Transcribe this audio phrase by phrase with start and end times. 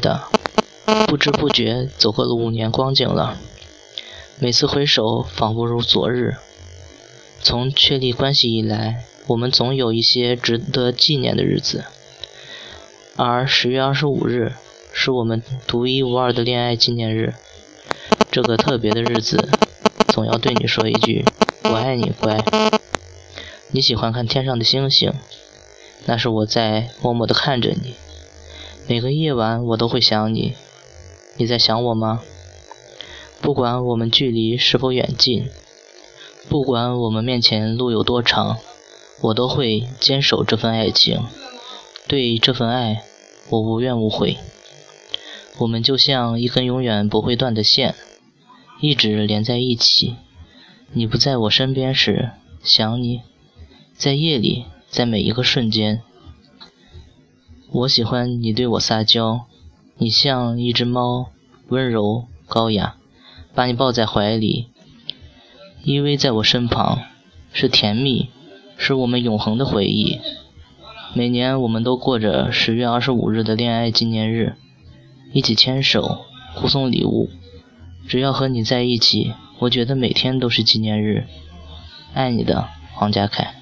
[0.00, 0.24] 的，
[1.06, 3.38] 不知不觉走过了五年光景了。
[4.38, 6.36] 每次回首，仿佛如昨日。
[7.42, 11.84] 从确立关系以来，我们总有一些值得纪念的日子。
[13.16, 14.54] 而十月二十五日
[14.92, 17.34] 是我们独一无二的恋爱纪念日。
[18.30, 19.48] 这个特别的日子，
[20.08, 21.24] 总要对你说一句
[21.64, 22.42] “我爱你，乖”。
[23.72, 25.12] 你喜欢看天上的星星，
[26.06, 27.94] 那是我在默默地看着你。
[28.90, 30.54] 每个夜晚我都会想你，
[31.36, 32.22] 你在想我吗？
[33.40, 35.48] 不管我们距离是否远近。
[36.48, 38.58] 不管我们面前路有多长，
[39.20, 41.22] 我都会坚守这份爱情。
[42.08, 43.04] 对这份爱，
[43.50, 44.38] 我无怨无悔。
[45.58, 47.94] 我们就像一根永远不会断的线，
[48.80, 50.16] 一直连在一起。
[50.92, 52.32] 你不在我身边时，
[52.64, 53.20] 想你；
[53.94, 56.02] 在夜里，在每一个瞬间。
[57.72, 59.46] 我喜欢你对我撒娇，
[59.96, 61.30] 你像一只猫，
[61.68, 62.96] 温柔高雅，
[63.54, 64.66] 把你抱在怀里。
[65.84, 66.98] 依偎在我身旁，
[67.52, 68.28] 是甜蜜，
[68.76, 70.18] 是我们永恒的回忆。
[71.14, 74.56] 每年我们都过着十月二十五日的恋爱纪念日，
[75.32, 76.22] 一起牵手，
[76.56, 77.30] 互送礼物。
[78.08, 81.28] 只要和你在一起，我觉得每天都是纪念日。
[82.14, 83.59] 爱你的黄家凯。